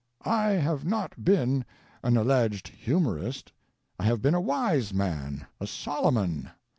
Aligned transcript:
"I 0.25 0.53
have 0.53 0.83
not 0.83 1.23
been 1.23 1.63
an 2.01 2.17
alleged 2.17 2.69
humorist. 2.69 3.51
I 3.99 4.05
have 4.05 4.19
been 4.19 4.33
a 4.33 4.41
wise 4.41 4.95
man, 4.95 5.45
a 5.59 5.67
Solomon. 5.67 6.49